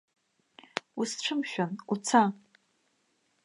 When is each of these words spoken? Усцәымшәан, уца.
Усцәымшәан, 0.99 1.71
уца. 1.93 2.21